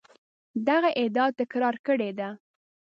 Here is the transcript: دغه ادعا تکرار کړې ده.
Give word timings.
دغه 0.67 0.89
ادعا 1.03 1.25
تکرار 1.39 1.75
کړې 1.85 2.11
ده. 2.19 2.29